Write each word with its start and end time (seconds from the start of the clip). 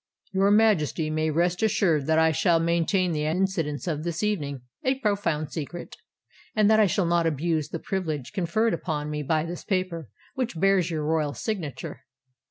"Your 0.31 0.49
Majesty 0.49 1.11
may 1.11 1.29
rest 1.29 1.61
assured 1.61 2.07
that 2.07 2.17
I 2.17 2.31
shall 2.31 2.59
maintain 2.59 3.11
the 3.11 3.25
incidents 3.25 3.85
of 3.85 4.03
this 4.03 4.23
evening 4.23 4.61
a 4.83 4.95
profound 4.97 5.51
secret, 5.51 5.95
and 6.55 6.67
that 6.71 6.79
I 6.79 6.87
shall 6.87 7.05
not 7.05 7.27
abuse 7.27 7.69
the 7.69 7.77
privilege 7.77 8.33
conferred 8.33 8.73
upon 8.73 9.11
me 9.11 9.21
by 9.21 9.45
this 9.45 9.63
paper 9.63 10.09
which 10.33 10.59
bears 10.59 10.89
your 10.89 11.03
royal 11.05 11.35
signature." 11.35 11.99